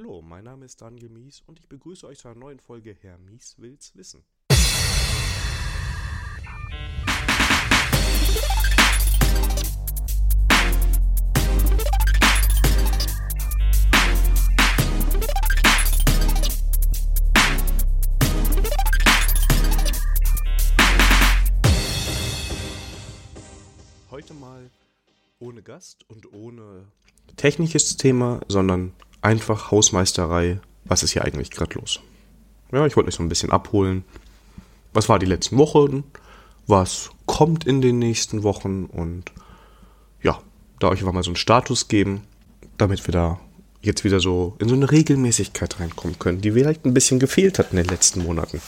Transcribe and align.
Hallo, 0.00 0.22
mein 0.22 0.44
Name 0.44 0.64
ist 0.64 0.80
Daniel 0.80 1.08
Mies 1.08 1.42
und 1.48 1.58
ich 1.58 1.68
begrüße 1.68 2.06
euch 2.06 2.18
zu 2.18 2.28
einer 2.28 2.38
neuen 2.38 2.60
Folge 2.60 2.96
Herr 3.00 3.18
Mies 3.18 3.56
will's 3.58 3.96
wissen. 3.96 4.22
Heute 24.12 24.34
mal 24.34 24.70
ohne 25.40 25.60
Gast 25.60 26.08
und 26.08 26.32
ohne 26.32 26.84
technisches 27.34 27.96
Thema, 27.96 28.40
sondern 28.46 28.92
einfach 29.22 29.70
Hausmeisterei. 29.70 30.60
Was 30.84 31.02
ist 31.02 31.12
hier 31.12 31.24
eigentlich 31.24 31.50
gerade 31.50 31.78
los? 31.78 32.00
Ja, 32.72 32.86
ich 32.86 32.96
wollte 32.96 33.08
euch 33.08 33.14
so 33.14 33.22
ein 33.22 33.28
bisschen 33.28 33.50
abholen. 33.50 34.04
Was 34.92 35.08
war 35.08 35.18
die 35.18 35.26
letzten 35.26 35.58
Wochen? 35.58 36.04
Was 36.66 37.10
kommt 37.26 37.66
in 37.66 37.80
den 37.80 37.98
nächsten 37.98 38.42
Wochen? 38.42 38.84
Und 38.86 39.24
ja, 40.22 40.40
da 40.80 40.88
euch 40.88 41.00
einfach 41.00 41.12
mal 41.12 41.22
so 41.22 41.30
einen 41.30 41.36
Status 41.36 41.88
geben, 41.88 42.22
damit 42.76 43.06
wir 43.06 43.12
da 43.12 43.40
jetzt 43.80 44.04
wieder 44.04 44.20
so 44.20 44.56
in 44.58 44.68
so 44.68 44.74
eine 44.74 44.90
Regelmäßigkeit 44.90 45.80
reinkommen 45.80 46.18
können, 46.18 46.40
die 46.40 46.52
vielleicht 46.52 46.84
ein 46.84 46.94
bisschen 46.94 47.18
gefehlt 47.18 47.58
hat 47.58 47.70
in 47.70 47.76
den 47.76 47.86
letzten 47.86 48.22
Monaten. 48.22 48.60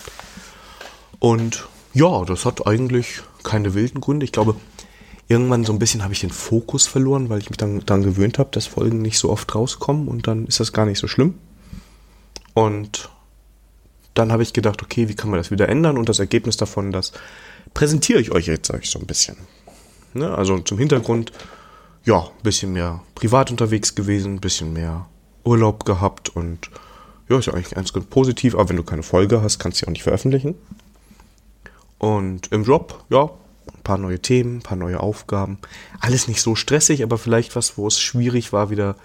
Und 1.19 1.69
ja, 1.93 2.25
das 2.25 2.45
hat 2.45 2.67
eigentlich 2.67 3.21
keine 3.43 3.75
wilden 3.75 4.01
Gründe. 4.01 4.25
Ich 4.25 4.33
glaube, 4.33 4.57
irgendwann 5.31 5.65
so 5.65 5.73
ein 5.73 5.79
bisschen 5.79 6.03
habe 6.03 6.13
ich 6.13 6.21
den 6.21 6.31
Fokus 6.31 6.89
verloren, 6.89 7.29
weil 7.29 7.39
ich 7.39 7.51
mich 7.51 7.57
dann 7.57 7.87
daran 7.87 8.03
gewöhnt 8.03 8.39
habe, 8.39 8.51
dass 8.51 8.67
Folgen 8.67 9.01
nicht 9.01 9.17
so 9.17 9.31
oft 9.31 9.55
rauskommen 9.55 10.09
und 10.09 10.27
dann 10.27 10.45
ist 10.47 10.59
das 10.59 10.73
gar 10.73 10.87
nicht 10.87 10.99
so 10.99 11.07
schlimm. 11.07 11.35
Und 12.53 13.09
dann 14.15 14.33
habe 14.33 14.43
ich 14.43 14.53
gedacht, 14.53 14.83
okay, 14.83 15.09
wie 15.09 15.15
kann 15.15 15.31
man 15.31 15.39
das 15.39 15.53
wieder 15.53 15.69
ändern? 15.69 15.99
Und 15.99 16.09
das 16.09 16.19
Ergebnis 16.19 16.57
davon, 16.57 16.91
das 16.91 17.13
präsentiere 17.75 18.21
ich 18.21 18.33
euch 18.33 18.47
jetzt 18.47 18.71
euch 18.73 18.91
so 18.91 18.99
ein 18.99 19.07
bisschen. 19.07 19.37
Ne? 20.15 20.37
Also 20.37 20.59
zum 20.59 20.79
Hintergrund, 20.79 21.31
ja, 22.05 22.23
ein 22.23 22.43
bisschen 22.43 22.73
mehr 22.73 23.01
privat 23.15 23.53
unterwegs 23.53 23.95
gewesen, 23.95 24.35
ein 24.35 24.41
bisschen 24.41 24.73
mehr 24.73 25.07
Urlaub 25.45 25.85
gehabt 25.85 26.31
und 26.31 26.71
ja, 27.29 27.39
ist 27.39 27.47
ja 27.47 27.55
eigentlich 27.55 27.71
ganz, 27.71 27.93
ganz 27.93 28.07
positiv, 28.07 28.55
aber 28.55 28.71
wenn 28.71 28.77
du 28.77 28.83
keine 28.83 29.05
Folge 29.05 29.43
hast, 29.43 29.61
kannst 29.61 29.79
du 29.79 29.85
sie 29.85 29.87
auch 29.87 29.93
nicht 29.93 30.03
veröffentlichen. 30.03 30.57
Und 31.99 32.51
im 32.51 32.65
Job, 32.65 33.05
ja, 33.11 33.31
paar 33.83 33.99
neue 33.99 34.21
Themen, 34.21 34.59
ein 34.59 34.63
paar 34.63 34.79
neue 34.79 35.01
Aufgaben. 35.01 35.59
Alles 36.01 36.29
nicht 36.29 36.43
so 36.43 36.55
stressig, 36.55 37.03
aber 37.03 37.19
vielleicht 37.19 37.57
was, 37.57 37.77
wo 37.77 37.87
es 37.87 38.01
schwierig 38.01 38.53
war, 38.53 38.71
wieder 38.71 38.97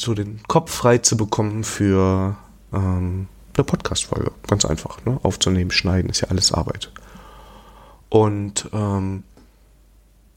so 0.00 0.14
den 0.14 0.40
Kopf 0.46 0.72
frei 0.72 0.98
zu 0.98 1.16
bekommen 1.16 1.64
für 1.64 2.36
ähm, 2.72 3.28
eine 3.56 3.64
Podcast-Folge. 3.64 4.32
Ganz 4.46 4.64
einfach, 4.64 5.04
ne? 5.04 5.18
Aufzunehmen, 5.22 5.70
schneiden, 5.70 6.10
ist 6.10 6.20
ja 6.20 6.28
alles 6.28 6.52
Arbeit. 6.52 6.92
Und 8.08 8.68
ähm, 8.72 9.24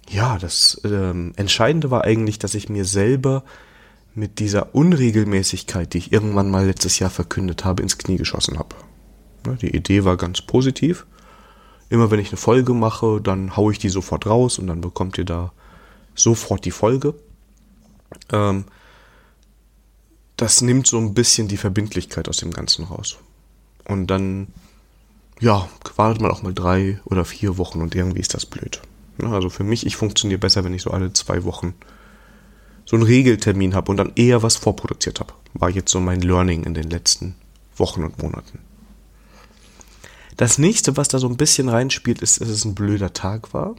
ja, 0.10 0.38
das 0.38 0.82
ähm, 0.84 1.34
Entscheidende 1.36 1.92
war 1.92 2.04
eigentlich, 2.04 2.40
dass 2.40 2.56
ich 2.56 2.70
mir 2.70 2.86
selber 2.86 3.44
mit 4.14 4.40
dieser 4.40 4.76
Unregelmäßigkeit, 4.76 5.94
die 5.94 6.00
ich 6.00 6.12
irgendwann 6.12 6.52
mal 6.52 6.66
letztes 6.66 7.00
Jahr 7.00 7.10
verkündet 7.10 7.64
habe, 7.64 7.82
ins 7.82 7.98
Knie 7.98 8.18
geschossen 8.18 8.60
habe. 8.60 8.76
Ne, 9.46 9.58
die 9.62 9.74
Idee 9.76 10.04
war 10.04 10.18
ganz 10.18 10.42
positiv 10.42 11.06
immer 11.92 12.10
wenn 12.10 12.22
ich 12.22 12.30
eine 12.30 12.38
Folge 12.38 12.74
mache, 12.74 13.20
dann 13.22 13.58
haue 13.58 13.74
ich 13.74 13.80
die 13.80 13.90
sofort 13.90 14.26
raus 14.26 14.60
und 14.60 14.68
dann 14.68 14.80
bekommt 14.80 15.18
ihr 15.18 15.26
da 15.26 15.52
sofort 16.16 16.64
die 16.64 16.72
Folge. 16.72 17.14
Ähm, 18.32 18.64
das 20.38 20.62
nimmt 20.62 20.88
so 20.88 20.98
ein 20.98 21.14
bisschen 21.14 21.50
die 21.50 21.58
Verbindlichkeit 21.58 22.30
aus 22.30 22.38
dem 22.38 22.52
Ganzen 22.52 22.86
raus. 22.86 23.18
Und 23.86 24.08
dann, 24.08 24.48
ja, 25.42 25.68
wartet 25.98 26.22
man 26.22 26.32
auch 26.32 26.44
mal 26.44 26.54
drei 26.54 27.02
oder 27.04 27.26
vier 27.26 27.58
Wochen 27.58 27.82
und 27.82 27.94
irgendwie 27.94 28.22
ist 28.22 28.34
das 28.34 28.46
blöd. 28.46 28.82
Also 29.22 29.50
für 29.50 29.66
mich, 29.66 29.86
ich 29.86 29.98
funktioniere 29.98 30.40
besser, 30.40 30.64
wenn 30.64 30.74
ich 30.74 30.84
so 30.84 30.92
alle 30.92 31.12
zwei 31.12 31.44
Wochen 31.44 31.74
so 32.86 32.96
einen 32.96 33.04
Regeltermin 33.04 33.76
habe 33.76 33.92
und 33.92 33.98
dann 33.98 34.14
eher 34.16 34.44
was 34.44 34.56
vorproduziert 34.56 35.20
habe. 35.20 35.34
War 35.54 35.70
jetzt 35.70 35.92
so 35.92 36.00
mein 36.00 36.22
Learning 36.22 36.64
in 36.64 36.74
den 36.74 36.90
letzten 36.90 37.36
Wochen 37.76 38.04
und 38.06 38.18
Monaten. 38.22 38.60
Das 40.38 40.58
nächste, 40.58 40.98
was 40.98 41.08
da 41.08 41.20
so 41.20 41.28
ein 41.28 41.38
bisschen 41.38 41.70
reinspielt, 41.70 42.22
ist, 42.22 42.42
dass 42.42 42.50
es 42.50 42.66
ein 42.66 42.76
blöder 42.76 43.14
Tag 43.14 43.54
war. 43.54 43.76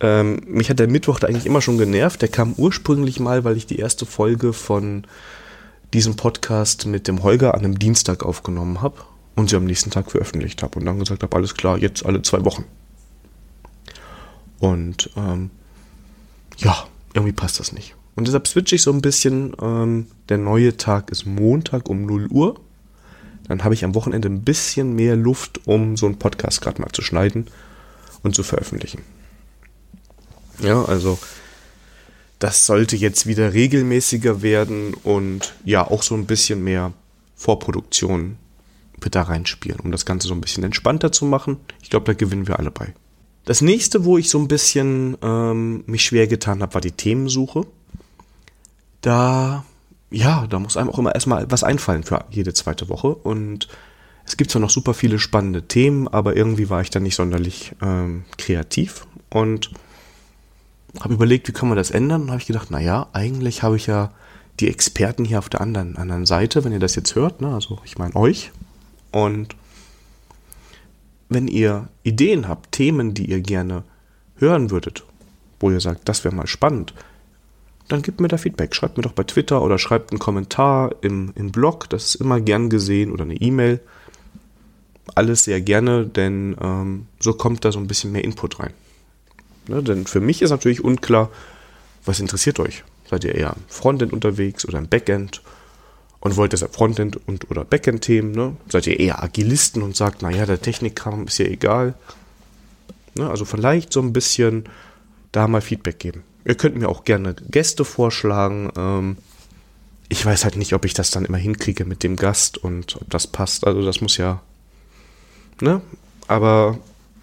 Ähm, 0.00 0.40
mich 0.46 0.70
hat 0.70 0.78
der 0.78 0.88
Mittwoch 0.88 1.18
da 1.18 1.26
eigentlich 1.26 1.46
immer 1.46 1.60
schon 1.60 1.78
genervt. 1.78 2.22
Der 2.22 2.28
kam 2.28 2.54
ursprünglich 2.54 3.20
mal, 3.20 3.44
weil 3.44 3.56
ich 3.56 3.66
die 3.66 3.78
erste 3.78 4.06
Folge 4.06 4.52
von 4.52 5.04
diesem 5.92 6.16
Podcast 6.16 6.86
mit 6.86 7.08
dem 7.08 7.22
Holger 7.22 7.54
an 7.54 7.60
einem 7.60 7.78
Dienstag 7.78 8.24
aufgenommen 8.24 8.80
habe 8.80 9.02
und 9.36 9.50
sie 9.50 9.56
am 9.56 9.64
nächsten 9.64 9.90
Tag 9.90 10.10
veröffentlicht 10.10 10.62
habe 10.62 10.78
und 10.78 10.86
dann 10.86 10.98
gesagt 10.98 11.22
habe, 11.22 11.36
alles 11.36 11.54
klar, 11.54 11.78
jetzt 11.78 12.06
alle 12.06 12.22
zwei 12.22 12.44
Wochen. 12.44 12.64
Und 14.58 15.10
ähm, 15.16 15.50
ja, 16.58 16.86
irgendwie 17.14 17.32
passt 17.32 17.60
das 17.60 17.72
nicht. 17.72 17.94
Und 18.14 18.26
deshalb 18.26 18.46
switche 18.46 18.76
ich 18.76 18.82
so 18.82 18.92
ein 18.92 19.02
bisschen. 19.02 19.54
Ähm, 19.60 20.06
der 20.28 20.38
neue 20.38 20.76
Tag 20.76 21.10
ist 21.10 21.26
Montag 21.26 21.88
um 21.88 22.06
0 22.06 22.26
Uhr 22.28 22.60
dann 23.50 23.64
habe 23.64 23.74
ich 23.74 23.84
am 23.84 23.96
Wochenende 23.96 24.28
ein 24.28 24.42
bisschen 24.42 24.94
mehr 24.94 25.16
Luft, 25.16 25.66
um 25.66 25.96
so 25.96 26.06
einen 26.06 26.20
Podcast 26.20 26.60
gerade 26.60 26.80
mal 26.80 26.92
zu 26.92 27.02
schneiden 27.02 27.48
und 28.22 28.32
zu 28.32 28.44
veröffentlichen. 28.44 29.02
Ja, 30.62 30.84
also 30.84 31.18
das 32.38 32.64
sollte 32.64 32.94
jetzt 32.94 33.26
wieder 33.26 33.52
regelmäßiger 33.52 34.40
werden 34.42 34.94
und 34.94 35.52
ja, 35.64 35.84
auch 35.84 36.04
so 36.04 36.14
ein 36.14 36.26
bisschen 36.26 36.62
mehr 36.62 36.92
Vorproduktion 37.34 38.36
wird 39.00 39.16
da 39.16 39.22
reinspielen, 39.22 39.80
um 39.80 39.90
das 39.90 40.06
Ganze 40.06 40.28
so 40.28 40.34
ein 40.34 40.40
bisschen 40.40 40.62
entspannter 40.62 41.10
zu 41.10 41.24
machen. 41.24 41.56
Ich 41.82 41.90
glaube, 41.90 42.06
da 42.06 42.12
gewinnen 42.12 42.46
wir 42.46 42.56
alle 42.56 42.70
bei. 42.70 42.94
Das 43.46 43.62
nächste, 43.62 44.04
wo 44.04 44.16
ich 44.16 44.30
so 44.30 44.38
ein 44.38 44.46
bisschen 44.46 45.16
ähm, 45.22 45.82
mich 45.86 46.04
schwer 46.04 46.28
getan 46.28 46.62
habe, 46.62 46.74
war 46.74 46.80
die 46.80 46.92
Themensuche. 46.92 47.66
Da 49.00 49.64
ja, 50.10 50.46
da 50.46 50.58
muss 50.58 50.76
einem 50.76 50.90
auch 50.90 50.98
immer 50.98 51.14
erstmal 51.14 51.50
was 51.50 51.64
einfallen 51.64 52.02
für 52.02 52.24
jede 52.30 52.52
zweite 52.52 52.88
Woche. 52.88 53.14
Und 53.14 53.68
es 54.24 54.36
gibt 54.36 54.50
zwar 54.50 54.60
noch 54.60 54.70
super 54.70 54.94
viele 54.94 55.18
spannende 55.18 55.62
Themen, 55.62 56.08
aber 56.08 56.36
irgendwie 56.36 56.68
war 56.68 56.82
ich 56.82 56.90
da 56.90 57.00
nicht 57.00 57.14
sonderlich 57.14 57.72
ähm, 57.82 58.24
kreativ 58.38 59.06
und 59.28 59.70
habe 60.98 61.14
überlegt, 61.14 61.48
wie 61.48 61.52
kann 61.52 61.68
man 61.68 61.78
das 61.78 61.90
ändern? 61.90 62.22
Und 62.22 62.30
habe 62.30 62.40
ich 62.40 62.46
gedacht, 62.46 62.70
naja, 62.70 63.06
eigentlich 63.12 63.62
habe 63.62 63.76
ich 63.76 63.86
ja 63.86 64.12
die 64.58 64.68
Experten 64.68 65.24
hier 65.24 65.38
auf 65.38 65.48
der 65.48 65.60
anderen, 65.60 65.96
anderen 65.96 66.26
Seite, 66.26 66.64
wenn 66.64 66.72
ihr 66.72 66.80
das 66.80 66.96
jetzt 66.96 67.14
hört, 67.14 67.40
ne? 67.40 67.54
also 67.54 67.78
ich 67.84 67.96
meine 67.96 68.14
euch. 68.16 68.50
Und 69.12 69.56
wenn 71.28 71.48
ihr 71.48 71.88
Ideen 72.02 72.48
habt, 72.48 72.72
Themen, 72.72 73.14
die 73.14 73.30
ihr 73.30 73.40
gerne 73.40 73.84
hören 74.36 74.70
würdet, 74.70 75.04
wo 75.60 75.70
ihr 75.70 75.80
sagt, 75.80 76.08
das 76.08 76.24
wäre 76.24 76.34
mal 76.34 76.46
spannend, 76.46 76.92
dann 77.92 78.02
gebt 78.02 78.20
mir 78.20 78.28
da 78.28 78.36
Feedback. 78.36 78.74
Schreibt 78.74 78.96
mir 78.96 79.02
doch 79.02 79.12
bei 79.12 79.24
Twitter 79.24 79.62
oder 79.62 79.78
schreibt 79.78 80.10
einen 80.10 80.18
Kommentar 80.18 80.94
im, 81.02 81.32
im 81.34 81.52
Blog. 81.52 81.88
Das 81.90 82.06
ist 82.06 82.14
immer 82.16 82.40
gern 82.40 82.70
gesehen 82.70 83.12
oder 83.12 83.24
eine 83.24 83.34
E-Mail. 83.34 83.80
Alles 85.14 85.44
sehr 85.44 85.60
gerne, 85.60 86.06
denn 86.06 86.56
ähm, 86.60 87.06
so 87.18 87.32
kommt 87.32 87.64
da 87.64 87.72
so 87.72 87.78
ein 87.78 87.88
bisschen 87.88 88.12
mehr 88.12 88.24
Input 88.24 88.60
rein. 88.60 88.72
Ne, 89.68 89.82
denn 89.82 90.06
für 90.06 90.20
mich 90.20 90.42
ist 90.42 90.50
natürlich 90.50 90.82
unklar, 90.82 91.30
was 92.04 92.20
interessiert 92.20 92.60
euch? 92.60 92.84
Seid 93.08 93.24
ihr 93.24 93.34
eher 93.34 93.54
im 93.56 93.62
Frontend 93.68 94.12
unterwegs 94.12 94.66
oder 94.66 94.78
im 94.78 94.88
Backend 94.88 95.42
und 96.20 96.36
wollt 96.36 96.52
deshalb 96.52 96.74
Frontend 96.74 97.18
und 97.26 97.50
oder 97.50 97.64
Backend-Themen? 97.64 98.32
Ne? 98.32 98.56
Seid 98.68 98.86
ihr 98.86 98.98
eher 99.00 99.22
Agilisten 99.22 99.82
und 99.82 99.96
sagt, 99.96 100.22
naja, 100.22 100.46
der 100.46 100.62
Technikkram 100.62 101.26
ist 101.26 101.38
ja 101.38 101.46
egal? 101.46 101.94
Ne? 103.16 103.28
Also 103.28 103.44
vielleicht 103.44 103.92
so 103.92 104.00
ein 104.00 104.12
bisschen 104.12 104.64
da 105.32 105.48
mal 105.48 105.60
Feedback 105.60 105.98
geben. 105.98 106.22
Ihr 106.44 106.54
könnt 106.54 106.76
mir 106.76 106.88
auch 106.88 107.04
gerne 107.04 107.34
Gäste 107.34 107.84
vorschlagen. 107.84 108.70
Ähm, 108.76 109.16
ich 110.08 110.24
weiß 110.24 110.44
halt 110.44 110.56
nicht, 110.56 110.72
ob 110.72 110.84
ich 110.84 110.94
das 110.94 111.10
dann 111.10 111.24
immer 111.24 111.38
hinkriege 111.38 111.84
mit 111.84 112.02
dem 112.02 112.16
Gast 112.16 112.58
und 112.58 112.96
ob 112.96 113.10
das 113.10 113.26
passt. 113.26 113.66
Also 113.66 113.82
das 113.82 114.00
muss 114.00 114.16
ja. 114.16 114.40
Ne? 115.60 115.80
Aber 116.26 116.78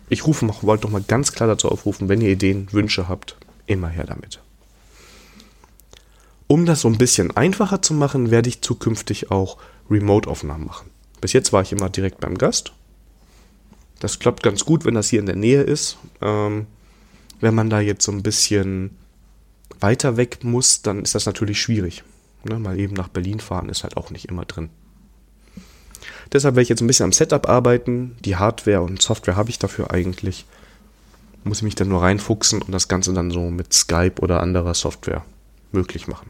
ich 0.10 0.26
rufe 0.26 0.46
noch, 0.46 0.64
wollte 0.64 0.84
doch 0.84 0.92
mal 0.92 1.04
ganz 1.06 1.34
klar 1.34 1.48
dazu 1.48 1.70
aufrufen, 1.70 2.08
wenn 2.10 2.22
ihr 2.22 2.30
Ideen, 2.30 2.68
Wünsche 2.72 3.10
habt, 3.10 3.36
immer 3.66 3.90
her 3.90 4.06
damit. 4.06 4.40
Um 6.48 6.66
das 6.66 6.82
so 6.82 6.88
ein 6.88 6.98
bisschen 6.98 7.36
einfacher 7.36 7.82
zu 7.82 7.94
machen, 7.94 8.32
werde 8.32 8.48
ich 8.48 8.62
zukünftig 8.62 9.32
auch 9.32 9.58
Remote-Aufnahmen 9.90 10.66
machen. 10.66 10.90
Bis 11.20 11.34
jetzt 11.34 11.52
war 11.52 11.62
ich 11.62 11.74
immer 11.74 11.90
direkt 11.90 12.22
beim 12.22 12.38
Gast. 12.38 12.72
Das 14.00 14.20
klappt 14.20 14.44
ganz 14.44 14.64
gut, 14.64 14.86
wenn 14.86 14.94
das 14.94 15.10
hier 15.10 15.20
in 15.20 15.26
der 15.26 15.36
Nähe 15.36 15.62
ist. 15.62 15.98
Ähm, 16.22 16.68
wenn 17.42 17.56
man 17.56 17.70
da 17.70 17.80
jetzt 17.80 18.06
so 18.06 18.12
ein 18.12 18.24
bisschen 18.24 18.92
weiter 19.80 20.18
weg 20.18 20.44
muss, 20.44 20.82
dann 20.82 21.04
ist 21.04 21.16
das 21.16 21.26
natürlich 21.26 21.62
schwierig. 21.62 22.04
Ne, 22.44 22.60
mal 22.60 22.80
eben 22.80 22.94
nach 22.94 23.08
Berlin 23.08 23.40
fahren 23.40 23.70
ist 23.70 23.84
halt 23.84 23.98
auch 23.98 24.12
nicht 24.12 24.26
immer 24.26 24.46
drin. 24.46 24.70
Deshalb 26.32 26.56
werde 26.56 26.64
ich 26.64 26.70
jetzt 26.70 26.82
ein 26.82 26.88
bisschen 26.88 27.06
am 27.06 27.14
Setup 27.14 27.48
arbeiten. 27.48 28.18
Die 28.26 28.36
Hardware 28.36 28.82
und 28.82 29.02
Software 29.02 29.36
habe 29.36 29.50
ich 29.50 29.60
dafür 29.60 29.92
eigentlich. 29.92 30.46
Muss 31.44 31.58
ich 31.58 31.64
mich 31.64 31.76
dann 31.76 31.88
nur 31.88 32.02
reinfuchsen 32.02 32.62
und 32.62 32.72
das 32.72 32.88
Ganze 32.88 33.14
dann 33.14 33.32
so 33.32 33.50
mit 33.50 33.74
Skype 33.74 34.16
oder 34.22 34.42
anderer 34.42 34.74
Software 34.74 35.24
möglich 35.72 36.08
machen. 36.08 36.30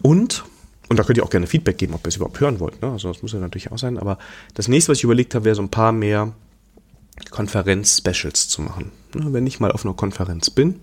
Und, 0.00 0.44
und 0.88 0.98
da 0.98 1.02
könnt 1.02 1.18
ihr 1.18 1.24
auch 1.24 1.30
gerne 1.30 1.48
Feedback 1.48 1.78
geben, 1.78 1.94
ob 1.94 2.06
ihr 2.06 2.08
es 2.08 2.16
überhaupt 2.16 2.38
hören 2.38 2.60
wollt. 2.60 2.80
Ne? 2.80 2.92
Also 2.92 3.08
das 3.08 3.22
muss 3.22 3.32
ja 3.32 3.40
natürlich 3.40 3.72
auch 3.72 3.78
sein. 3.78 3.98
Aber 3.98 4.18
das 4.54 4.68
nächste, 4.68 4.92
was 4.92 4.98
ich 4.98 5.04
überlegt 5.04 5.34
habe, 5.34 5.44
wäre 5.44 5.56
so 5.56 5.62
ein 5.62 5.70
paar 5.70 5.92
mehr 5.92 6.32
Konferenz-Specials 7.30 8.48
zu 8.48 8.62
machen. 8.62 8.92
Ne? 9.14 9.32
Wenn 9.32 9.46
ich 9.46 9.58
mal 9.58 9.72
auf 9.72 9.84
einer 9.84 9.94
Konferenz 9.94 10.50
bin, 10.50 10.80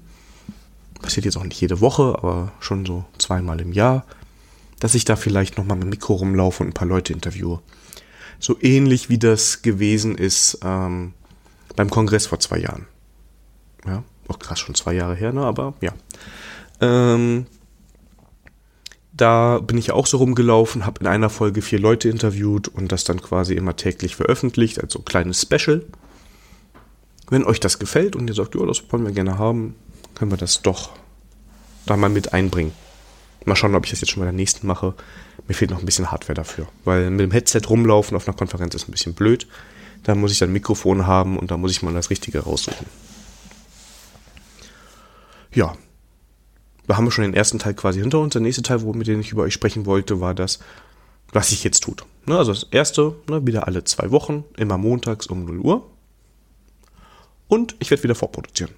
passiert 1.02 1.26
jetzt 1.26 1.38
auch 1.38 1.44
nicht 1.44 1.60
jede 1.60 1.82
Woche, 1.82 2.18
aber 2.18 2.52
schon 2.60 2.86
so 2.86 3.06
zweimal 3.18 3.62
im 3.62 3.74
Jahr, 3.74 4.06
dass 4.80 4.96
ich 4.96 5.06
da 5.06 5.16
vielleicht 5.16 5.58
nochmal 5.58 5.78
mit 5.78 5.86
dem 5.86 5.90
Mikro 5.92 6.14
rumlaufe 6.14 6.64
und 6.64 6.70
ein 6.70 6.74
paar 6.74 6.88
Leute 6.88 7.14
interviewe. 7.14 7.62
So 8.40 8.58
ähnlich 8.62 9.10
wie 9.10 9.18
das 9.18 9.62
gewesen 9.62 10.18
ist 10.18 10.60
ähm, 10.64 11.14
beim 11.76 11.90
Kongress 11.90 12.28
vor 12.28 12.40
zwei 12.40 12.60
Jahren. 12.60 12.88
Ja, 13.86 14.04
auch 14.28 14.40
krass, 14.40 14.60
schon 14.60 14.76
zwei 14.76 14.94
Jahre 14.94 15.16
her, 15.16 15.32
ne? 15.32 15.42
aber 15.42 15.74
ja. 15.82 15.94
Ähm, 16.82 17.46
da 19.14 19.60
bin 19.60 19.78
ich 19.78 19.92
auch 19.92 20.08
so 20.08 20.18
rumgelaufen, 20.18 20.86
habe 20.86 21.00
in 21.00 21.08
einer 21.08 21.30
Folge 21.30 21.62
vier 21.62 21.80
Leute 21.80 22.10
interviewt 22.10 22.68
und 22.68 22.92
das 22.92 23.06
dann 23.06 23.22
quasi 23.22 23.54
immer 23.54 23.76
täglich 23.76 24.16
veröffentlicht, 24.16 24.82
also 24.82 25.00
kleines 25.00 25.42
Special. 25.42 25.86
Wenn 27.30 27.46
euch 27.46 27.60
das 27.60 27.80
gefällt 27.80 28.16
und 28.16 28.28
ihr 28.28 28.34
sagt, 28.34 28.56
ja, 28.56 28.66
das 28.66 28.84
wollen 28.92 29.06
wir 29.06 29.14
gerne 29.14 29.38
haben, 29.38 29.76
können 30.16 30.32
wir 30.32 30.38
das 30.38 30.62
doch 30.62 30.92
da 31.86 31.98
mal 31.98 32.10
mit 32.10 32.34
einbringen. 32.34 32.74
Mal 33.46 33.56
schauen, 33.56 33.76
ob 33.76 33.86
ich 33.86 33.92
das 33.92 34.02
jetzt 34.02 34.10
schon 34.10 34.22
bei 34.22 34.26
der 34.26 34.34
nächsten 34.34 34.66
mache. 34.66 34.96
Mir 35.48 35.54
fehlt 35.54 35.70
noch 35.70 35.80
ein 35.80 35.86
bisschen 35.86 36.12
Hardware 36.12 36.34
dafür. 36.34 36.68
Weil 36.84 37.12
mit 37.12 37.20
dem 37.20 37.32
Headset 37.32 37.62
rumlaufen 37.70 38.18
auf 38.18 38.28
einer 38.28 38.36
Konferenz 38.36 38.74
ist 38.74 38.88
ein 38.88 38.92
bisschen 38.92 39.14
blöd. 39.14 39.48
Da 40.04 40.16
muss 40.16 40.32
ich 40.32 40.40
dann 40.40 40.50
ein 40.50 40.54
Mikrofon 40.54 41.06
haben 41.06 41.38
und 41.38 41.52
da 41.52 41.58
muss 41.58 41.72
ich 41.72 41.84
mal 41.84 41.94
das 41.94 42.10
Richtige 42.10 42.40
raussuchen. 42.40 42.88
Ja. 45.54 45.76
Da 46.88 46.98
haben 46.98 47.06
wir 47.06 47.12
schon 47.12 47.24
den 47.24 47.34
ersten 47.34 47.60
Teil 47.60 47.74
quasi 47.74 48.00
hinter 48.00 48.20
uns. 48.20 48.34
Der 48.34 48.42
nächste 48.42 48.64
Teil, 48.64 48.80
mit 48.80 49.08
dem 49.08 49.20
ich 49.20 49.32
über 49.32 49.44
euch 49.44 49.54
sprechen 49.54 49.86
wollte, 49.86 50.22
war 50.22 50.34
das, 50.34 50.60
was 51.32 51.50
sich 51.50 51.64
jetzt 51.64 51.82
tut. 51.82 52.06
Ne, 52.26 52.38
also 52.38 52.54
das 52.54 52.64
erste, 52.72 53.16
ne, 53.30 53.46
wieder 53.46 53.68
alle 53.68 53.84
zwei 53.84 54.12
Wochen, 54.12 54.44
immer 54.58 54.78
montags 54.78 55.28
um 55.28 55.46
0 55.46 55.60
Uhr. 55.60 55.92
Und 57.48 57.76
ich 57.80 57.92
werde 57.92 58.04
wieder 58.04 58.16
vorproduzieren. 58.16 58.74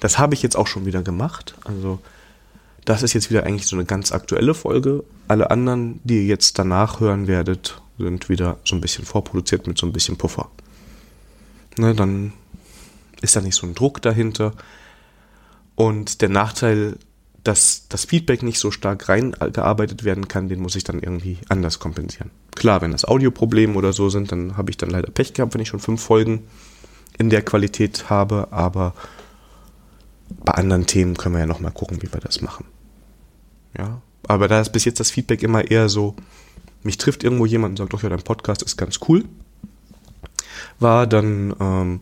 Das 0.00 0.18
habe 0.18 0.34
ich 0.34 0.42
jetzt 0.42 0.56
auch 0.56 0.66
schon 0.66 0.86
wieder 0.86 1.02
gemacht. 1.02 1.54
Also 1.64 2.00
das 2.84 3.02
ist 3.02 3.14
jetzt 3.14 3.30
wieder 3.30 3.44
eigentlich 3.44 3.66
so 3.66 3.76
eine 3.76 3.84
ganz 3.84 4.12
aktuelle 4.12 4.54
Folge. 4.54 5.04
Alle 5.28 5.50
anderen, 5.50 6.00
die 6.04 6.18
ihr 6.18 6.26
jetzt 6.26 6.58
danach 6.58 7.00
hören 7.00 7.26
werdet, 7.26 7.82
sind 7.98 8.28
wieder 8.28 8.58
so 8.64 8.76
ein 8.76 8.80
bisschen 8.80 9.04
vorproduziert 9.04 9.66
mit 9.66 9.76
so 9.76 9.86
ein 9.86 9.92
bisschen 9.92 10.16
Puffer. 10.16 10.48
Ne, 11.78 11.94
dann 11.94 12.32
ist 13.20 13.36
da 13.36 13.40
nicht 13.40 13.56
so 13.56 13.66
ein 13.66 13.74
Druck 13.74 14.02
dahinter. 14.02 14.52
Und 15.74 16.22
der 16.22 16.28
Nachteil, 16.28 16.96
dass 17.42 17.88
das 17.88 18.04
Feedback 18.04 18.42
nicht 18.42 18.58
so 18.58 18.70
stark 18.70 19.08
reingearbeitet 19.08 20.04
werden 20.04 20.28
kann, 20.28 20.48
den 20.48 20.60
muss 20.60 20.76
ich 20.76 20.84
dann 20.84 21.00
irgendwie 21.00 21.38
anders 21.48 21.78
kompensieren. 21.78 22.30
Klar, 22.54 22.80
wenn 22.82 22.92
das 22.92 23.04
Audioprobleme 23.04 23.74
oder 23.74 23.92
so 23.92 24.08
sind, 24.08 24.32
dann 24.32 24.56
habe 24.56 24.70
ich 24.70 24.76
dann 24.76 24.90
leider 24.90 25.10
Pech 25.10 25.34
gehabt, 25.34 25.54
wenn 25.54 25.60
ich 25.60 25.68
schon 25.68 25.80
fünf 25.80 26.02
Folgen 26.02 26.46
in 27.18 27.30
der 27.30 27.42
Qualität 27.42 28.10
habe, 28.10 28.48
aber 28.50 28.94
bei 30.28 30.52
anderen 30.52 30.86
Themen 30.86 31.16
können 31.16 31.34
wir 31.34 31.40
ja 31.40 31.46
nochmal 31.46 31.72
gucken, 31.72 32.02
wie 32.02 32.12
wir 32.12 32.20
das 32.20 32.40
machen. 32.40 32.64
Ja, 33.76 34.00
aber 34.26 34.48
da 34.48 34.60
ist 34.60 34.70
bis 34.70 34.84
jetzt 34.84 35.00
das 35.00 35.10
Feedback 35.10 35.42
immer 35.42 35.70
eher 35.70 35.88
so, 35.88 36.14
mich 36.82 36.98
trifft 36.98 37.24
irgendwo 37.24 37.46
jemand 37.46 37.72
und 37.72 37.76
sagt, 37.78 37.92
doch 37.92 38.02
ja, 38.02 38.08
dein 38.08 38.22
Podcast 38.22 38.62
ist 38.62 38.76
ganz 38.76 39.00
cool, 39.08 39.24
war, 40.78 41.06
dann 41.06 41.54
ähm, 41.60 42.00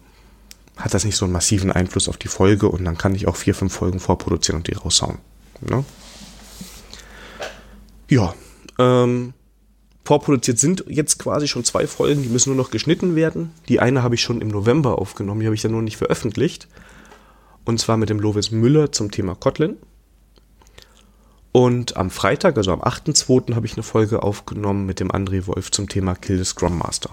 hat 0.77 0.95
das 0.95 1.05
nicht 1.05 1.17
so 1.17 1.25
einen 1.25 1.33
massiven 1.33 1.71
Einfluss 1.71 2.09
auf 2.09 2.17
die 2.17 2.29
Folge 2.29 2.69
und 2.69 2.85
dann 2.85 2.99
kann 2.99 3.15
ich 3.15 3.27
auch 3.27 3.37
vier, 3.37 3.55
fünf 3.55 3.73
Folgen 3.73 4.01
vorproduzieren 4.01 4.61
und 4.61 4.69
die 4.69 4.75
raushauen. 4.75 5.19
Ne? 5.61 5.85
Ja, 8.09 8.35
ähm, 8.79 9.35
vorproduziert 10.05 10.59
sind 10.59 10.85
jetzt 10.89 11.19
quasi 11.19 11.49
schon 11.49 11.65
zwei 11.65 11.87
Folgen, 11.87 12.23
die 12.23 12.29
müssen 12.29 12.51
nur 12.51 12.63
noch 12.63 12.71
geschnitten 12.71 13.17
werden. 13.17 13.53
Die 13.69 13.81
eine 13.81 14.03
habe 14.03 14.15
ich 14.15 14.23
schon 14.23 14.41
im 14.41 14.49
November 14.49 14.99
aufgenommen, 14.99 15.41
die 15.41 15.47
habe 15.47 15.55
ich 15.55 15.63
dann 15.63 15.73
nur 15.73 15.83
nicht 15.83 15.97
veröffentlicht. 15.97 16.69
Und 17.65 17.81
zwar 17.81 17.97
mit 17.97 18.11
dem 18.11 18.21
Lovis 18.21 18.51
Müller 18.51 18.93
zum 18.93 19.11
Thema 19.11 19.35
Kotlin. 19.35 19.77
Und 21.53 21.97
am 21.97 22.11
Freitag, 22.11 22.57
also 22.57 22.73
am 22.73 22.83
8.2., 22.83 23.55
habe 23.55 23.67
ich 23.67 23.75
eine 23.75 23.85
Folge 23.85 24.23
aufgenommen 24.23 24.87
mit 24.87 25.01
dem 25.01 25.13
André 25.13 25.47
Wolf 25.47 25.71
zum 25.71 25.89
Thema 25.89 26.15
Kill 26.15 26.39
the 26.39 26.45
Scrum 26.45 26.77
Master. 26.79 27.11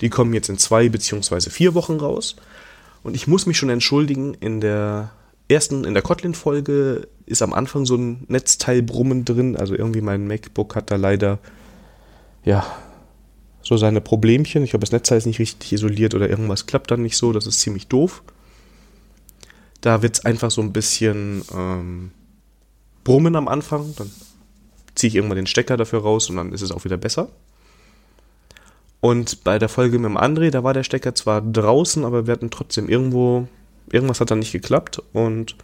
Die 0.00 0.10
kommen 0.10 0.34
jetzt 0.34 0.48
in 0.48 0.58
zwei 0.58 0.88
beziehungsweise 0.88 1.50
vier 1.50 1.74
Wochen 1.74 1.96
raus. 1.96 2.36
Und 3.02 3.14
ich 3.14 3.26
muss 3.26 3.46
mich 3.46 3.56
schon 3.56 3.70
entschuldigen, 3.70 4.34
in 4.34 4.60
der 4.60 5.10
ersten, 5.48 5.84
in 5.84 5.94
der 5.94 6.02
Kotlin-Folge 6.02 7.08
ist 7.26 7.42
am 7.42 7.52
Anfang 7.52 7.86
so 7.86 7.96
ein 7.96 8.24
Netzteilbrummen 8.28 9.24
drin. 9.24 9.56
Also 9.56 9.74
irgendwie 9.74 10.02
mein 10.02 10.26
MacBook 10.26 10.76
hat 10.76 10.90
da 10.90 10.96
leider, 10.96 11.38
ja, 12.44 12.66
so 13.62 13.76
seine 13.76 14.00
Problemchen. 14.00 14.62
Ich 14.62 14.70
glaube, 14.70 14.84
das 14.84 14.92
Netzteil 14.92 15.18
ist 15.18 15.26
nicht 15.26 15.38
richtig 15.38 15.72
isoliert 15.72 16.14
oder 16.14 16.28
irgendwas 16.28 16.66
klappt 16.66 16.90
dann 16.90 17.02
nicht 17.02 17.16
so. 17.16 17.32
Das 17.32 17.46
ist 17.46 17.60
ziemlich 17.60 17.86
doof. 17.86 18.22
Da 19.80 20.02
wird 20.02 20.18
es 20.18 20.24
einfach 20.24 20.50
so 20.50 20.60
ein 20.60 20.72
bisschen 20.72 21.42
ähm, 21.54 22.10
brummen 23.04 23.36
am 23.36 23.48
Anfang. 23.48 23.94
Dann 23.96 24.10
ziehe 24.94 25.08
ich 25.08 25.14
irgendwann 25.14 25.36
den 25.36 25.46
Stecker 25.46 25.76
dafür 25.76 26.00
raus 26.00 26.28
und 26.30 26.36
dann 26.36 26.52
ist 26.52 26.62
es 26.62 26.72
auch 26.72 26.84
wieder 26.84 26.96
besser. 26.96 27.28
Und 29.00 29.44
bei 29.44 29.58
der 29.58 29.68
Folge 29.68 29.98
mit 29.98 30.10
dem 30.10 30.18
André, 30.18 30.50
da 30.50 30.64
war 30.64 30.74
der 30.74 30.82
Stecker 30.82 31.14
zwar 31.14 31.40
draußen, 31.40 32.04
aber 32.04 32.26
wir 32.26 32.32
hatten 32.32 32.50
trotzdem 32.50 32.88
irgendwo, 32.88 33.46
irgendwas 33.90 34.20
hat 34.20 34.30
dann 34.30 34.40
nicht 34.40 34.52
geklappt. 34.52 35.00
Und 35.12 35.54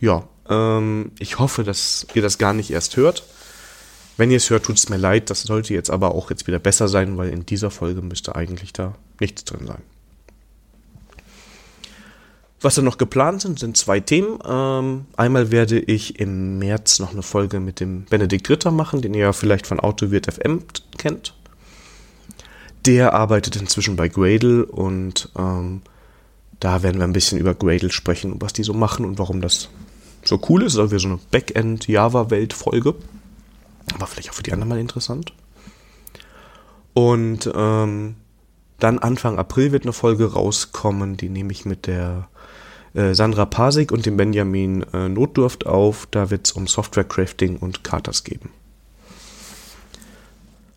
ja, 0.00 0.28
ähm, 0.48 1.12
ich 1.18 1.38
hoffe, 1.38 1.64
dass 1.64 2.06
ihr 2.14 2.20
das 2.20 2.36
gar 2.36 2.52
nicht 2.52 2.70
erst 2.70 2.96
hört. 2.96 3.24
Wenn 4.16 4.30
ihr 4.30 4.36
es 4.36 4.50
hört, 4.50 4.66
tut 4.66 4.76
es 4.76 4.88
mir 4.90 4.98
leid. 4.98 5.30
Das 5.30 5.42
sollte 5.42 5.74
jetzt 5.74 5.90
aber 5.90 6.14
auch 6.14 6.30
jetzt 6.30 6.46
wieder 6.46 6.58
besser 6.58 6.88
sein, 6.88 7.16
weil 7.16 7.30
in 7.30 7.46
dieser 7.46 7.70
Folge 7.70 8.02
müsste 8.02 8.36
eigentlich 8.36 8.72
da 8.72 8.94
nichts 9.18 9.44
drin 9.44 9.66
sein. 9.66 9.82
Was 12.64 12.76
dann 12.76 12.86
noch 12.86 12.96
geplant 12.96 13.42
sind, 13.42 13.58
sind 13.58 13.76
zwei 13.76 14.00
Themen. 14.00 14.38
Ähm, 14.42 15.04
einmal 15.18 15.50
werde 15.50 15.78
ich 15.78 16.18
im 16.18 16.58
März 16.58 16.98
noch 16.98 17.12
eine 17.12 17.22
Folge 17.22 17.60
mit 17.60 17.78
dem 17.78 18.06
Benedikt 18.06 18.48
Ritter 18.48 18.70
machen, 18.70 19.02
den 19.02 19.12
ihr 19.12 19.20
ja 19.20 19.32
vielleicht 19.34 19.66
von 19.66 19.80
Autowirt 19.80 20.32
FM 20.32 20.62
kennt. 20.96 21.34
Der 22.86 23.12
arbeitet 23.12 23.56
inzwischen 23.56 23.96
bei 23.96 24.08
Gradle 24.08 24.64
und 24.64 25.28
ähm, 25.36 25.82
da 26.58 26.82
werden 26.82 26.96
wir 26.96 27.04
ein 27.04 27.12
bisschen 27.12 27.38
über 27.38 27.52
Gradle 27.52 27.92
sprechen, 27.92 28.36
was 28.40 28.54
die 28.54 28.62
so 28.62 28.72
machen 28.72 29.04
und 29.04 29.18
warum 29.18 29.42
das 29.42 29.68
so 30.24 30.40
cool 30.48 30.62
ist. 30.62 30.78
Also 30.78 30.90
wir 30.90 30.98
so 30.98 31.08
eine 31.08 31.18
Backend-Java-Welt-Folge. 31.32 32.94
Aber 33.94 34.06
vielleicht 34.06 34.30
auch 34.30 34.34
für 34.34 34.42
die 34.42 34.54
anderen 34.54 34.70
mal 34.70 34.80
interessant. 34.80 35.34
Und 36.94 37.46
ähm, 37.54 38.14
dann 38.78 38.98
Anfang 39.00 39.38
April 39.38 39.70
wird 39.72 39.82
eine 39.82 39.92
Folge 39.92 40.32
rauskommen, 40.32 41.18
die 41.18 41.28
nehme 41.28 41.52
ich 41.52 41.66
mit 41.66 41.86
der 41.86 42.28
äh, 42.94 43.14
Sandra 43.14 43.44
Pasik 43.44 43.92
und 43.92 44.06
dem 44.06 44.16
Benjamin 44.16 44.82
äh, 44.92 45.08
Notdurft 45.08 45.66
auf. 45.66 46.08
Da 46.10 46.30
wird 46.30 46.46
es 46.46 46.52
um 46.52 46.66
Software-Crafting 46.66 47.58
und 47.58 47.84
Katas 47.84 48.24
geben. 48.24 48.50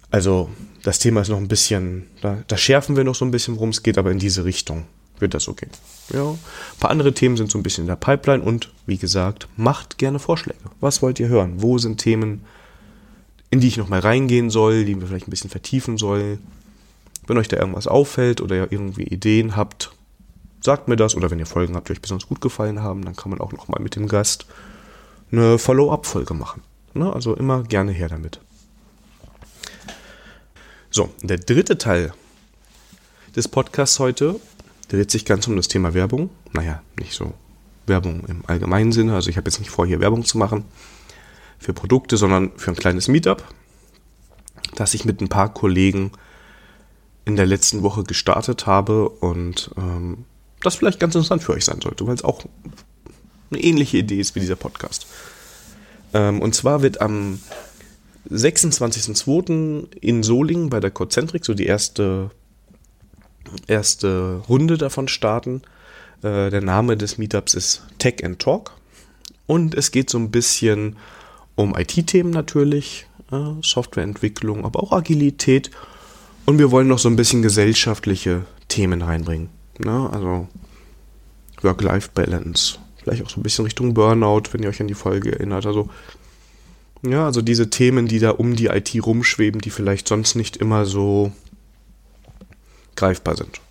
Also 0.09 0.49
das 0.83 0.99
Thema 0.99 1.21
ist 1.21 1.29
noch 1.29 1.37
ein 1.37 1.47
bisschen, 1.47 2.07
da, 2.21 2.37
da 2.47 2.57
schärfen 2.57 2.95
wir 2.95 3.03
noch 3.03 3.15
so 3.15 3.25
ein 3.25 3.31
bisschen, 3.31 3.55
worum 3.55 3.69
es 3.69 3.83
geht, 3.83 3.97
aber 3.97 4.11
in 4.11 4.19
diese 4.19 4.45
Richtung 4.45 4.85
wird 5.19 5.33
das 5.33 5.43
so 5.43 5.53
gehen. 5.53 5.71
Ja, 6.13 6.29
ein 6.31 6.37
paar 6.79 6.91
andere 6.91 7.13
Themen 7.13 7.37
sind 7.37 7.51
so 7.51 7.57
ein 7.57 7.63
bisschen 7.63 7.83
in 7.83 7.87
der 7.87 7.95
Pipeline 7.95 8.43
und 8.43 8.71
wie 8.85 8.97
gesagt, 8.97 9.47
macht 9.57 9.97
gerne 9.97 10.19
Vorschläge. 10.19 10.59
Was 10.79 11.01
wollt 11.01 11.19
ihr 11.19 11.27
hören? 11.27 11.61
Wo 11.61 11.77
sind 11.77 11.97
Themen, 11.97 12.45
in 13.49 13.59
die 13.59 13.67
ich 13.67 13.77
nochmal 13.77 13.99
reingehen 13.99 14.49
soll, 14.49 14.85
die 14.85 14.99
wir 14.99 15.07
vielleicht 15.07 15.27
ein 15.27 15.31
bisschen 15.31 15.49
vertiefen 15.49 15.97
soll? 15.97 16.39
Wenn 17.25 17.37
euch 17.37 17.49
da 17.49 17.57
irgendwas 17.57 17.87
auffällt 17.87 18.39
oder 18.39 18.55
ihr 18.55 18.71
irgendwie 18.71 19.03
Ideen 19.03 19.57
habt, 19.57 19.91
sagt 20.61 20.87
mir 20.87 20.95
das. 20.95 21.15
Oder 21.15 21.31
wenn 21.31 21.39
ihr 21.39 21.45
Folgen 21.45 21.75
habt, 21.75 21.89
die 21.89 21.93
euch 21.93 22.01
besonders 22.01 22.27
gut 22.27 22.41
gefallen 22.41 22.81
haben, 22.81 23.03
dann 23.05 23.15
kann 23.15 23.29
man 23.29 23.41
auch 23.41 23.51
nochmal 23.51 23.81
mit 23.81 23.95
dem 23.95 24.07
Gast 24.07 24.45
eine 25.31 25.57
Follow-up-Folge 25.57 26.33
machen. 26.33 26.61
Ne? 26.93 27.11
Also 27.11 27.35
immer 27.35 27.63
gerne 27.63 27.91
her 27.91 28.09
damit. 28.09 28.39
So, 30.89 31.09
der 31.21 31.37
dritte 31.37 31.77
Teil 31.77 32.13
des 33.35 33.47
Podcasts 33.47 33.99
heute 33.99 34.39
dreht 34.87 35.11
sich 35.11 35.25
ganz 35.25 35.47
um 35.47 35.55
das 35.55 35.67
Thema 35.67 35.93
Werbung. 35.93 36.29
Naja, 36.53 36.81
nicht 36.97 37.13
so 37.13 37.33
Werbung 37.85 38.23
im 38.27 38.43
allgemeinen 38.47 38.91
Sinne. 38.91 39.13
Also 39.13 39.29
ich 39.29 39.37
habe 39.37 39.49
jetzt 39.49 39.59
nicht 39.59 39.69
vor, 39.69 39.85
hier 39.85 39.99
Werbung 39.99 40.23
zu 40.23 40.37
machen 40.37 40.65
für 41.59 41.73
Produkte, 41.73 42.17
sondern 42.17 42.51
für 42.55 42.71
ein 42.71 42.77
kleines 42.77 43.07
Meetup, 43.07 43.43
das 44.75 44.93
ich 44.93 45.05
mit 45.05 45.21
ein 45.21 45.29
paar 45.29 45.53
Kollegen 45.53 46.11
in 47.25 47.35
der 47.35 47.45
letzten 47.45 47.83
Woche 47.83 48.03
gestartet 48.03 48.65
habe 48.67 49.09
und 49.09 49.71
ähm, 49.77 50.25
das 50.61 50.75
vielleicht 50.75 50.99
ganz 50.99 51.15
interessant 51.15 51.43
für 51.43 51.53
euch 51.53 51.65
sein 51.65 51.81
sollte, 51.81 52.05
weil 52.07 52.15
es 52.15 52.23
auch 52.23 52.45
eine 53.51 53.61
ähnliche 53.61 53.97
Idee 53.97 54.19
ist 54.19 54.35
wie 54.35 54.39
dieser 54.39 54.55
Podcast. 54.55 55.07
Ähm, 56.13 56.41
und 56.41 56.55
zwar 56.55 56.81
wird 56.81 57.01
am 57.01 57.39
26.02. 58.29 59.95
in 60.01 60.23
Solingen 60.23 60.69
bei 60.69 60.79
der 60.79 60.91
Concentric 60.91 61.45
so 61.45 61.53
die 61.53 61.65
erste, 61.65 62.31
erste 63.67 64.41
Runde 64.49 64.77
davon 64.77 65.07
starten. 65.07 65.61
Äh, 66.21 66.49
der 66.49 66.61
Name 66.61 66.97
des 66.97 67.17
Meetups 67.17 67.53
ist 67.53 67.83
Tech 67.99 68.23
and 68.23 68.39
Talk. 68.39 68.73
Und 69.45 69.75
es 69.75 69.91
geht 69.91 70.09
so 70.09 70.17
ein 70.17 70.31
bisschen 70.31 70.97
um 71.55 71.75
IT-Themen 71.75 72.31
natürlich, 72.31 73.07
äh, 73.31 73.61
Softwareentwicklung, 73.61 74.65
aber 74.65 74.83
auch 74.83 74.91
Agilität. 74.91 75.71
Und 76.45 76.59
wir 76.59 76.71
wollen 76.71 76.87
noch 76.87 76.99
so 76.99 77.09
ein 77.09 77.15
bisschen 77.15 77.41
gesellschaftliche 77.41 78.45
Themen 78.67 79.01
reinbringen. 79.01 79.49
Ne? 79.79 80.09
Also 80.11 80.47
Work-Life-Balance. 81.61 82.79
Vielleicht 82.97 83.23
auch 83.23 83.29
so 83.29 83.39
ein 83.39 83.43
bisschen 83.43 83.65
Richtung 83.65 83.93
Burnout, 83.93 84.43
wenn 84.51 84.63
ihr 84.63 84.69
euch 84.69 84.81
an 84.81 84.87
die 84.87 84.93
Folge 84.93 85.31
erinnert. 85.31 85.65
Also, 85.65 85.89
ja, 87.03 87.25
also 87.25 87.41
diese 87.41 87.69
Themen, 87.69 88.07
die 88.07 88.19
da 88.19 88.31
um 88.31 88.55
die 88.55 88.67
IT 88.67 88.93
rumschweben, 89.01 89.61
die 89.61 89.69
vielleicht 89.69 90.07
sonst 90.07 90.35
nicht 90.35 90.57
immer 90.57 90.85
so 90.85 91.31
greifbar 92.95 93.37
sind. 93.37 93.61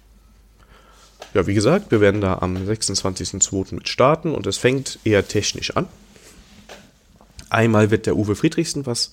Ja, 1.34 1.46
wie 1.46 1.54
gesagt, 1.54 1.90
wir 1.90 2.00
werden 2.00 2.20
da 2.20 2.38
am 2.38 2.56
26.02. 2.56 3.74
mit 3.74 3.88
starten 3.88 4.34
und 4.34 4.46
es 4.46 4.56
fängt 4.56 4.98
eher 5.04 5.26
technisch 5.28 5.76
an. 5.76 5.86
Einmal 7.50 7.90
wird 7.90 8.06
der 8.06 8.16
Uwe 8.16 8.34
Friedrichsen 8.36 8.86
was 8.86 9.10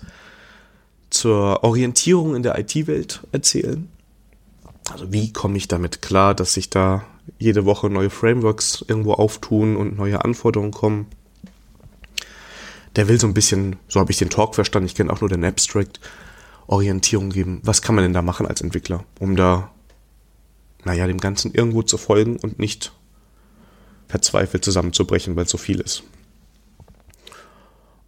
zur 1.09 1.63
Orientierung 1.63 2.35
in 2.35 2.43
der 2.43 2.57
IT-Welt 2.57 3.21
erzählen. 3.31 3.89
Also 4.89 5.11
wie 5.11 5.31
komme 5.31 5.57
ich 5.57 5.67
damit 5.67 6.01
klar, 6.01 6.35
dass 6.35 6.53
sich 6.53 6.69
da 6.69 7.05
jede 7.39 7.65
Woche 7.65 7.89
neue 7.89 8.09
Frameworks 8.09 8.83
irgendwo 8.87 9.13
auftun 9.13 9.77
und 9.77 9.97
neue 9.97 10.23
Anforderungen 10.23 10.71
kommen. 10.71 11.07
Der 12.95 13.07
will 13.07 13.19
so 13.19 13.27
ein 13.27 13.33
bisschen, 13.33 13.77
so 13.87 13.99
habe 13.99 14.11
ich 14.11 14.17
den 14.17 14.29
Talk 14.29 14.55
verstanden, 14.55 14.87
ich 14.87 14.95
kenne 14.95 15.11
auch 15.11 15.21
nur 15.21 15.29
den 15.29 15.45
Abstract, 15.45 15.99
Orientierung 16.67 17.29
geben. 17.29 17.61
Was 17.63 17.81
kann 17.81 17.95
man 17.95 18.03
denn 18.03 18.13
da 18.13 18.21
machen 18.21 18.45
als 18.45 18.61
Entwickler, 18.61 19.03
um 19.19 19.35
da 19.35 19.71
naja, 20.85 21.07
dem 21.07 21.19
Ganzen 21.19 21.53
irgendwo 21.53 21.81
zu 21.81 21.97
folgen 21.97 22.37
und 22.37 22.59
nicht 22.59 22.91
verzweifelt 24.07 24.63
zusammenzubrechen, 24.65 25.35
weil 25.35 25.45
es 25.45 25.51
so 25.51 25.57
viel 25.57 25.79
ist. 25.79 26.03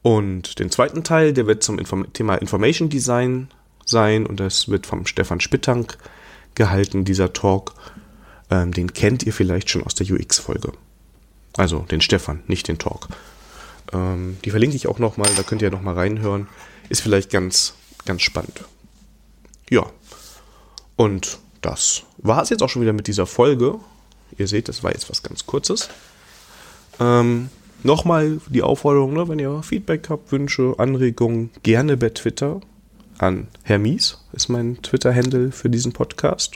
Und 0.02 0.60
den 0.60 0.70
zweiten 0.70 1.04
Teil, 1.04 1.34
der 1.34 1.48
wird 1.48 1.64
zum 1.64 1.80
Inform 1.80 2.12
Thema 2.14 2.36
Information 2.36 2.90
Design 2.90 3.48
sein 3.86 4.26
und 4.26 4.40
das 4.40 4.70
wird 4.70 4.86
vom 4.86 5.06
Stefan 5.06 5.40
Spittank 5.40 5.98
gehalten, 6.56 7.06
dieser 7.06 7.34
Talk. 7.34 7.74
Ähm, 8.50 8.72
den 8.72 8.94
kennt 8.94 9.24
ihr 9.24 9.34
vielleicht 9.34 9.70
schon 9.70 9.84
aus 9.84 9.96
der 9.96 10.08
UX-Folge. 10.08 10.72
Also 11.58 11.80
den 11.80 12.02
Stefan, 12.02 12.44
nicht 12.48 12.68
den 12.68 12.78
Talk. 12.78 13.08
Ähm, 13.94 14.38
die 14.44 14.52
verlinke 14.52 14.76
ich 14.76 14.88
auch 14.88 15.00
nochmal, 15.00 15.30
da 15.36 15.44
könnt 15.44 15.62
ihr 15.62 15.72
nochmal 15.72 15.96
reinhören. 15.96 16.48
Ist 16.90 17.02
vielleicht 17.02 17.32
ganz, 17.32 17.74
ganz 18.06 18.22
spannend. 18.22 18.64
Ja. 19.70 19.86
Und 20.96 21.40
das 21.62 22.04
war 22.18 22.42
es 22.42 22.50
jetzt 22.50 22.62
auch 22.62 22.70
schon 22.70 22.82
wieder 22.82 22.94
mit 22.94 23.08
dieser 23.08 23.26
Folge. 23.26 23.80
Ihr 24.38 24.48
seht, 24.48 24.70
das 24.70 24.84
war 24.84 24.92
jetzt 24.92 25.10
was 25.10 25.24
ganz 25.24 25.46
Kurzes. 25.46 25.90
Ähm, 27.00 27.50
Nochmal 27.86 28.40
die 28.50 28.64
Aufforderung, 28.64 29.14
ne, 29.14 29.30
wenn 29.30 29.38
ihr 29.38 29.62
Feedback 29.62 30.10
habt, 30.10 30.32
Wünsche, 30.32 30.74
Anregungen, 30.80 31.52
gerne 31.62 31.98
bei 31.98 32.10
Twitter 32.10 32.62
an 33.18 33.48
Hermies, 33.64 34.18
ist 34.34 34.50
mein 34.50 34.82
Twitter-Handle 34.82 35.52
für 35.52 35.70
diesen 35.70 35.94
Podcast. 35.94 36.56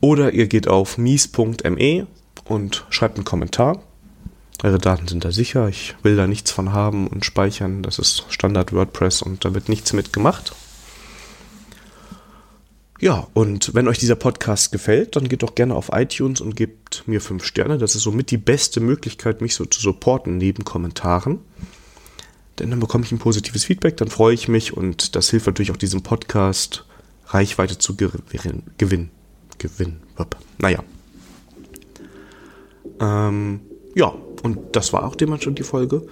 Oder 0.00 0.32
ihr 0.32 0.46
geht 0.48 0.68
auf 0.68 0.98
mies.me 0.98 2.06
und 2.44 2.84
schreibt 2.90 3.16
einen 3.16 3.24
Kommentar. 3.24 3.82
Eure 4.62 4.78
Daten 4.78 5.08
sind 5.08 5.24
da 5.24 5.32
sicher. 5.32 5.68
Ich 5.68 5.94
will 6.02 6.16
da 6.16 6.26
nichts 6.26 6.50
von 6.50 6.72
haben 6.72 7.06
und 7.06 7.24
speichern. 7.24 7.82
Das 7.82 7.98
ist 7.98 8.24
Standard 8.28 8.72
WordPress 8.72 9.22
und 9.22 9.44
da 9.44 9.54
wird 9.54 9.68
nichts 9.68 9.92
mit 9.92 10.12
gemacht. 10.12 10.54
Ja, 13.00 13.26
und 13.34 13.74
wenn 13.74 13.88
euch 13.88 13.98
dieser 13.98 14.14
Podcast 14.14 14.72
gefällt, 14.72 15.16
dann 15.16 15.28
geht 15.28 15.42
doch 15.42 15.54
gerne 15.54 15.74
auf 15.74 15.90
iTunes 15.92 16.40
und 16.40 16.54
gebt 16.54 17.02
mir 17.06 17.20
fünf 17.20 17.44
Sterne. 17.44 17.76
Das 17.76 17.94
ist 17.94 18.02
somit 18.02 18.30
die 18.30 18.38
beste 18.38 18.80
Möglichkeit, 18.80 19.40
mich 19.40 19.54
so 19.54 19.64
zu 19.66 19.80
supporten 19.80 20.38
neben 20.38 20.64
Kommentaren. 20.64 21.40
Denn 22.58 22.70
dann 22.70 22.80
bekomme 22.80 23.04
ich 23.04 23.12
ein 23.12 23.18
positives 23.18 23.64
Feedback, 23.64 23.96
dann 23.96 24.08
freue 24.08 24.34
ich 24.34 24.48
mich 24.48 24.76
und 24.76 25.16
das 25.16 25.30
hilft 25.30 25.46
natürlich 25.46 25.72
auch 25.72 25.76
diesem 25.76 26.02
Podcast 26.02 26.84
Reichweite 27.26 27.78
zu 27.78 27.96
gewinnen. 27.96 29.10
Gewinn. 29.58 29.96
Naja. 30.58 30.84
Ähm, 33.00 33.60
ja, 33.94 34.12
und 34.42 34.58
das 34.72 34.92
war 34.92 35.04
auch 35.04 35.16
schon 35.40 35.54
die 35.54 35.62
Folge. 35.62 36.02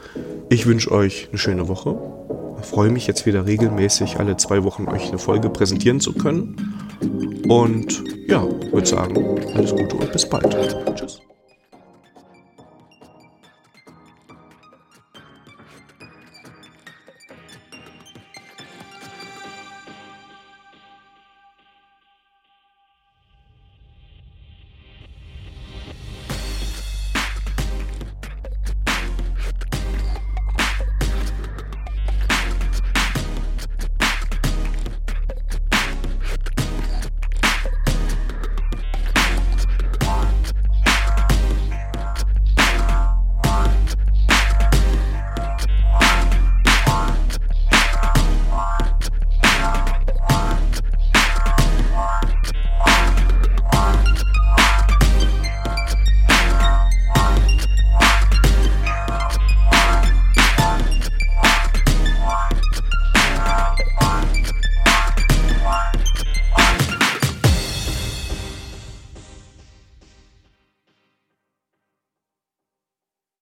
Ich 0.48 0.66
wünsche 0.66 0.90
euch 0.90 1.28
eine 1.28 1.38
schöne 1.38 1.68
Woche. 1.68 1.96
Ich 2.60 2.66
freue 2.66 2.90
mich 2.90 3.06
jetzt 3.06 3.26
wieder 3.26 3.46
regelmäßig 3.46 4.18
alle 4.18 4.36
zwei 4.36 4.62
Wochen 4.64 4.88
euch 4.88 5.08
eine 5.08 5.18
Folge 5.18 5.50
präsentieren 5.50 6.00
zu 6.00 6.12
können. 6.12 6.74
Und 7.48 8.02
ja, 8.28 8.42
würde 8.72 8.86
sagen, 8.86 9.40
alles 9.54 9.72
Gute 9.72 9.96
und 9.96 10.12
bis 10.12 10.28
bald. 10.28 10.56
Tschüss. 10.94 11.20